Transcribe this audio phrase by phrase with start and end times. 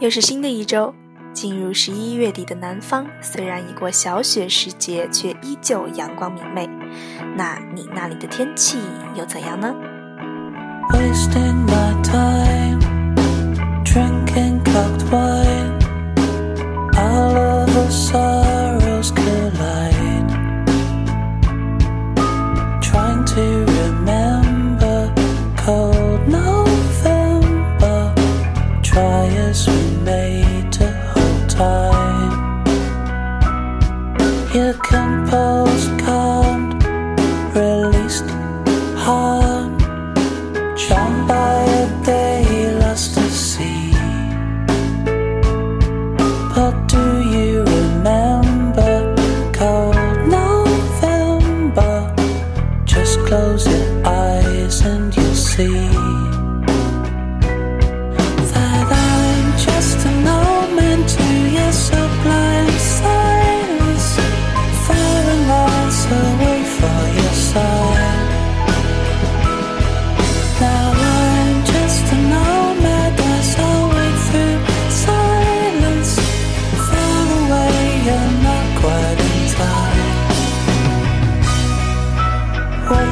[0.00, 0.92] 又是新的一周，
[1.32, 6.68] 进入十一月底的南方，虽然已过小雪时节，却依旧阳光明媚。
[7.36, 8.78] 那你那里的天气
[9.14, 9.74] 又怎样呢？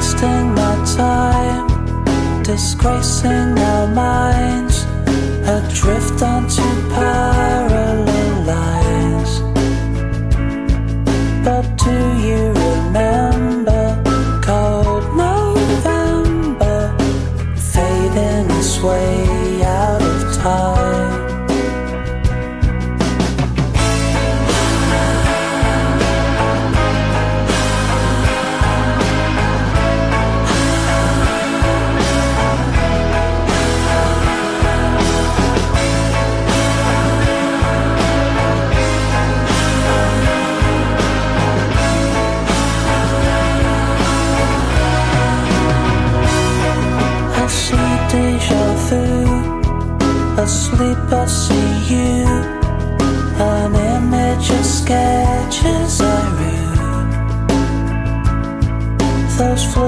[0.03, 4.83] wasting my time, disgracing our minds,
[5.47, 7.82] adrift onto paradise.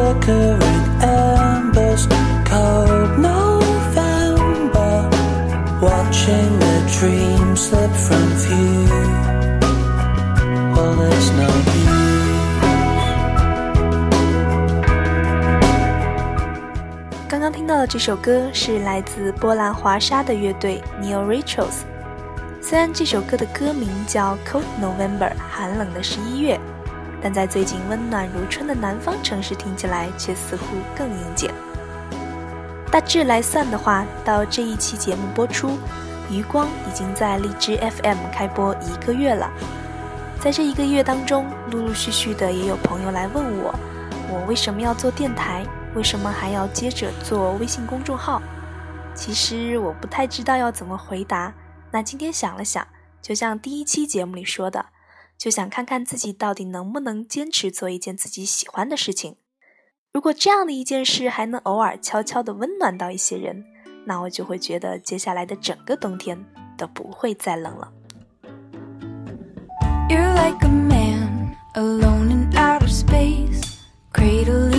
[0.05, 2.07] Flickering embers,
[2.45, 5.09] cold November.
[5.81, 8.85] Watching the dream slip from view.
[10.75, 11.95] Well, there's no use.
[17.27, 21.81] 刚刚听到的这首歌是来自波兰华沙的乐队 Neo Rituals。
[22.61, 26.59] 虽然这首歌的歌名叫 Cold November，寒冷的十一月，
[27.21, 31.49] 但在最近温暖如春的南方城市听起来却似乎更应景。
[32.91, 35.77] 大致来算的话，到这一期节目播出，
[36.31, 39.51] 余光已经在荔枝 FM 开播一个月了。
[40.39, 43.73] 在这一个月当中，陆陆续续的也有朋友来问我，
[44.29, 45.65] 我为什么要做电台？
[45.95, 48.41] 为什么还要接着做微信公众号？
[49.13, 51.53] 其实我不太知道要怎么回答。
[51.89, 52.85] 那今天想了想，
[53.21, 54.85] 就像第一期节目里说的，
[55.37, 59.35] 就想看看自己到底能不能坚持做一件自己喜欢的事情。
[60.11, 63.65] 如果这样的一件事还能偶尔悄悄地温暖到一些人，
[64.05, 66.45] 那我就会觉得接下来的整个冬天
[66.77, 67.91] 都不会再冷了。
[70.07, 73.79] You're like a man alone in outer space,
[74.13, 74.74] cradling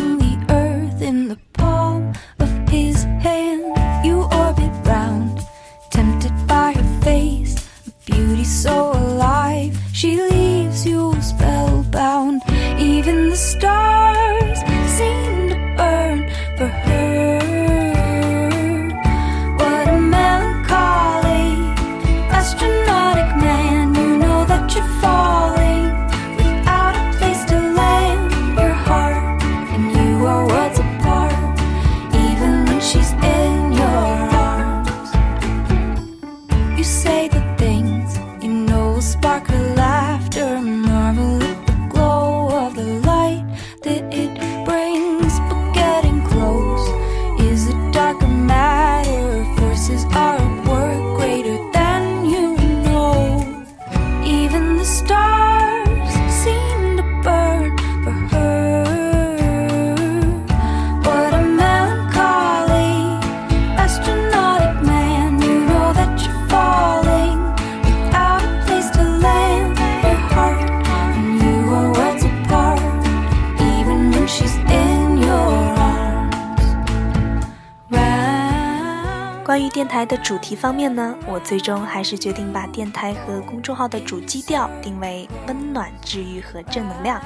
[79.76, 87.20] 电台的主题方面呢，我最终还是决定把电台和公众号的主基调定为温暖、治愈和正能量，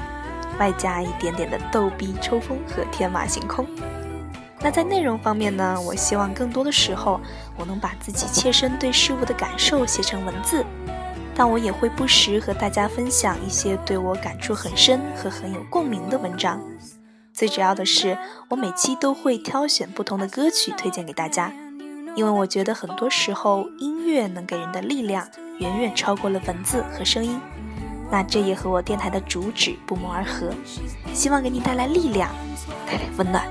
[0.59, 3.65] 外加一点点的逗逼、抽风和天马行空。
[4.59, 7.21] 那在内容方面呢，我希望更多的时候，
[7.55, 10.65] 我能把自己切身对事物的感受写成文字，
[11.33, 16.59] 但我也会不时和大家分享一些对我感触很深和很有共鸣的文章。
[17.31, 18.17] 最主要的是，
[18.49, 21.53] 我每期都会挑选不同的歌曲推荐给大家。
[22.15, 25.27] 因为我觉得很多时候音乐能给人的力量
[25.59, 27.39] 远远超过了文字和声音，
[28.11, 30.53] 那这也和我电台的主旨不谋而合，
[31.13, 32.29] 希望给你带来力量，
[32.85, 33.47] 带来温暖。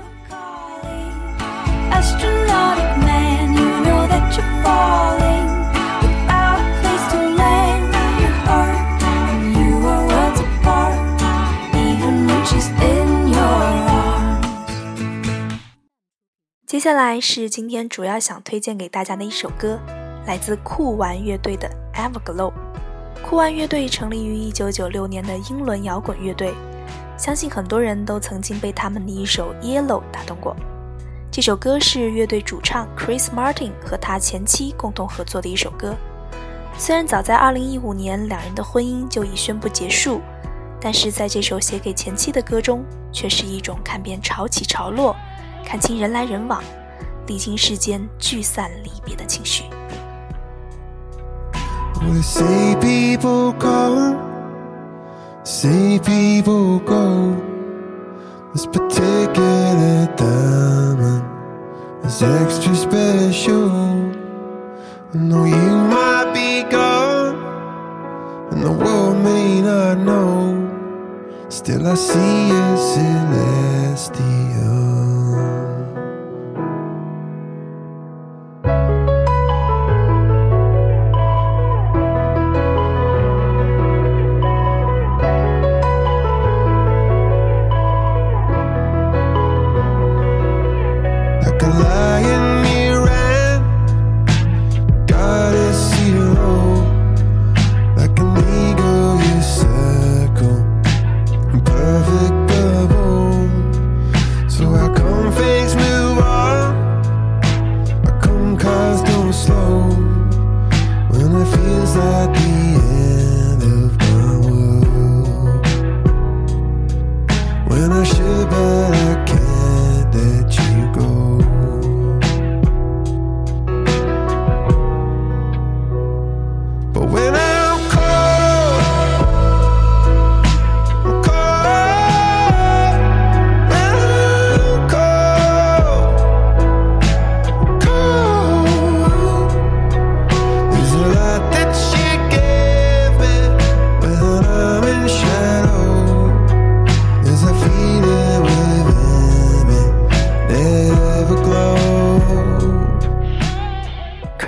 [16.81, 19.79] 接下来是今天主要想推荐给大家的一首歌，
[20.25, 22.51] 来自酷玩乐队的《Everglow》。
[23.21, 26.55] 酷玩乐队成立于1996年的英伦摇滚乐队，
[27.19, 30.55] 相信很多人都曾经被他们的一首《Yellow》打动过。
[31.31, 35.95] 这首歌是乐队主唱 Chris Martin 和他前妻共同合作的一首歌。
[36.79, 40.19] 虽然早在2015年两人的婚姻就已宣布结束，
[40.81, 45.15] 但是在这首写给前妻的歌中，却是一种看遍潮起潮落。
[45.65, 46.61] 看清人来人往，
[47.27, 49.63] 历经世间聚散离别的情绪。
[52.01, 54.17] They say people come,
[55.43, 57.35] say people go.
[58.53, 61.23] This particular diamond
[62.03, 63.69] is extra special.
[65.13, 67.35] I know you might be gone,
[68.51, 70.57] and the world may not know.
[71.49, 72.77] Still, I see you
[73.95, 74.80] celestial.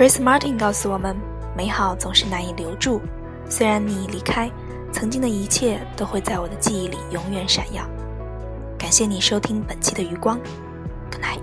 [0.04, 1.16] Chris Martin 告诉我们，
[1.56, 3.00] 美好总是难以留住。
[3.48, 4.50] 虽然你已离开，
[4.92, 7.82] 曾经的一切都会在我的记忆里永远闪耀。
[8.76, 10.38] 感谢你收听本期的余光
[11.10, 11.40] ，Good night。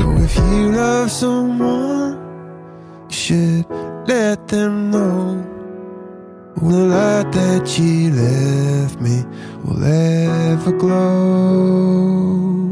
[0.00, 2.18] If you love someone,
[3.08, 3.66] you should
[4.08, 5.44] let them know.
[6.56, 9.24] The light that you left me
[9.64, 12.63] will ever glow.